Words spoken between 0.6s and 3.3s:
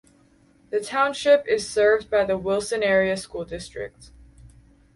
The Township is served by the Wilson Area